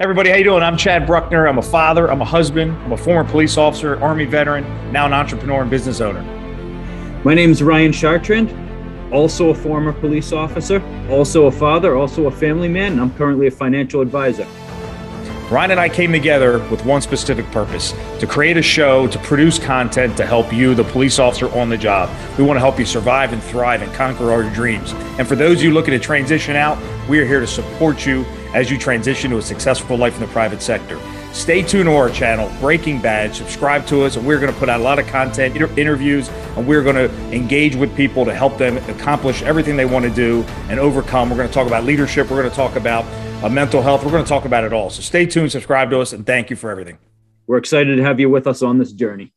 everybody, 0.00 0.28
how 0.28 0.34
you 0.34 0.42
doing? 0.42 0.62
I'm 0.62 0.76
Chad 0.76 1.06
Bruckner. 1.06 1.46
I'm 1.46 1.58
a 1.58 1.62
father. 1.62 2.10
I'm 2.10 2.20
a 2.20 2.24
husband. 2.24 2.72
I'm 2.78 2.92
a 2.92 2.96
former 2.96 3.28
police 3.30 3.56
officer, 3.56 4.00
Army 4.02 4.24
veteran, 4.24 4.64
now 4.90 5.06
an 5.06 5.12
entrepreneur 5.12 5.62
and 5.62 5.70
business 5.70 6.00
owner. 6.00 6.20
My 7.24 7.32
name 7.32 7.52
is 7.52 7.62
Ryan 7.62 7.92
Chartrand, 7.92 9.12
also 9.12 9.50
a 9.50 9.54
former 9.54 9.92
police 9.92 10.32
officer, 10.32 10.82
also 11.08 11.46
a 11.46 11.52
father, 11.52 11.96
also 11.96 12.26
a 12.26 12.30
family 12.30 12.68
man, 12.68 12.92
and 12.92 13.00
I'm 13.00 13.14
currently 13.14 13.46
a 13.46 13.52
financial 13.52 14.00
advisor. 14.00 14.46
Ryan 15.48 15.72
and 15.72 15.80
I 15.80 15.88
came 15.88 16.10
together 16.10 16.58
with 16.70 16.84
one 16.84 17.00
specific 17.00 17.46
purpose 17.52 17.92
to 18.18 18.26
create 18.26 18.56
a 18.56 18.62
show, 18.62 19.06
to 19.06 19.18
produce 19.20 19.60
content 19.60 20.16
to 20.16 20.26
help 20.26 20.52
you, 20.52 20.74
the 20.74 20.82
police 20.82 21.20
officer 21.20 21.48
on 21.56 21.68
the 21.68 21.76
job. 21.76 22.10
We 22.36 22.42
want 22.42 22.56
to 22.56 22.60
help 22.60 22.80
you 22.80 22.84
survive 22.84 23.32
and 23.32 23.40
thrive 23.40 23.80
and 23.80 23.92
conquer 23.94 24.32
all 24.32 24.42
your 24.42 24.52
dreams. 24.54 24.92
And 25.18 25.28
for 25.28 25.36
those 25.36 25.58
of 25.58 25.62
you 25.62 25.72
looking 25.72 25.92
to 25.92 26.00
transition 26.00 26.56
out, 26.56 26.78
we 27.08 27.20
are 27.20 27.26
here 27.26 27.40
to 27.40 27.46
support 27.46 28.04
you 28.04 28.24
as 28.54 28.70
you 28.70 28.78
transition 28.78 29.30
to 29.32 29.38
a 29.38 29.42
successful 29.42 29.98
life 29.98 30.14
in 30.14 30.20
the 30.20 30.28
private 30.28 30.62
sector. 30.62 30.98
Stay 31.32 31.62
tuned 31.62 31.86
to 31.86 31.92
our 31.94 32.08
channel, 32.08 32.50
Breaking 32.60 33.02
Badge. 33.02 33.36
Subscribe 33.36 33.84
to 33.88 34.04
us, 34.04 34.14
and 34.14 34.24
we're 34.24 34.38
going 34.38 34.52
to 34.52 34.58
put 34.58 34.68
out 34.68 34.80
a 34.80 34.82
lot 34.84 35.00
of 35.00 35.06
content, 35.08 35.56
inter- 35.56 35.74
interviews, 35.76 36.28
and 36.56 36.64
we're 36.64 36.82
going 36.84 36.94
to 36.94 37.12
engage 37.32 37.74
with 37.74 37.94
people 37.96 38.24
to 38.24 38.32
help 38.32 38.56
them 38.56 38.76
accomplish 38.88 39.42
everything 39.42 39.76
they 39.76 39.84
want 39.84 40.04
to 40.04 40.10
do 40.12 40.42
and 40.68 40.78
overcome. 40.78 41.28
We're 41.28 41.36
going 41.36 41.48
to 41.48 41.54
talk 41.54 41.66
about 41.66 41.82
leadership. 41.82 42.30
We're 42.30 42.38
going 42.38 42.50
to 42.50 42.56
talk 42.56 42.76
about 42.76 43.04
uh, 43.42 43.48
mental 43.48 43.82
health. 43.82 44.04
We're 44.04 44.12
going 44.12 44.22
to 44.22 44.28
talk 44.28 44.44
about 44.44 44.62
it 44.62 44.72
all. 44.72 44.90
So 44.90 45.02
stay 45.02 45.26
tuned, 45.26 45.50
subscribe 45.50 45.90
to 45.90 46.00
us, 46.00 46.12
and 46.12 46.24
thank 46.24 46.50
you 46.50 46.56
for 46.56 46.70
everything. 46.70 46.98
We're 47.48 47.58
excited 47.58 47.96
to 47.96 48.02
have 48.04 48.20
you 48.20 48.30
with 48.30 48.46
us 48.46 48.62
on 48.62 48.78
this 48.78 48.92
journey. 48.92 49.32